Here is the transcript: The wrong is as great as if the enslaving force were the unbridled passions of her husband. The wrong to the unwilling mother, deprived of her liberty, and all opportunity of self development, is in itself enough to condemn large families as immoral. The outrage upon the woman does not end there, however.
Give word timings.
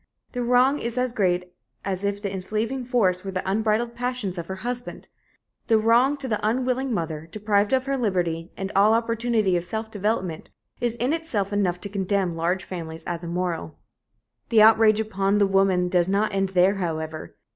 The 0.31 0.41
wrong 0.41 0.79
is 0.79 0.97
as 0.97 1.11
great 1.13 1.53
as 1.85 2.03
if 2.03 2.23
the 2.23 2.33
enslaving 2.33 2.85
force 2.85 3.23
were 3.23 3.29
the 3.29 3.47
unbridled 3.47 3.93
passions 3.93 4.39
of 4.39 4.47
her 4.47 4.55
husband. 4.65 5.07
The 5.67 5.77
wrong 5.77 6.17
to 6.17 6.27
the 6.27 6.39
unwilling 6.41 6.91
mother, 6.91 7.27
deprived 7.31 7.71
of 7.71 7.85
her 7.85 7.95
liberty, 7.97 8.51
and 8.57 8.71
all 8.75 8.95
opportunity 8.95 9.55
of 9.55 9.63
self 9.63 9.91
development, 9.91 10.49
is 10.79 10.95
in 10.95 11.13
itself 11.13 11.53
enough 11.53 11.79
to 11.81 11.87
condemn 11.89 12.35
large 12.35 12.63
families 12.63 13.03
as 13.03 13.23
immoral. 13.23 13.77
The 14.49 14.63
outrage 14.63 14.99
upon 14.99 15.37
the 15.37 15.45
woman 15.45 15.87
does 15.87 16.09
not 16.09 16.33
end 16.33 16.49
there, 16.57 16.77
however. 16.77 17.35